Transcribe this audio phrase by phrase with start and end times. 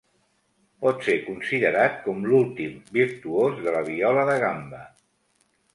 [0.85, 4.83] Pot ser considerat com l'últim virtuós de la viola de gamba.